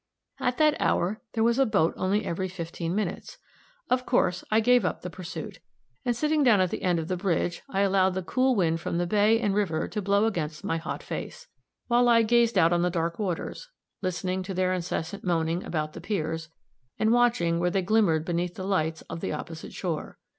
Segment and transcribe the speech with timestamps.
[0.39, 3.37] At that hour there was a boat only every fifteen minutes;
[3.87, 5.59] of course I gave up the pursuit;
[6.03, 8.97] and sitting down at the end of the bridge, I allowed the cool wind from
[8.97, 11.45] the bay and river to blow against my hot face,
[11.85, 13.69] while I gazed out on the dark waters,
[14.01, 16.49] listening to their incessant moaning about the piers,
[16.97, 20.17] and watching where they glimmered beneath the lights of the opposite shore.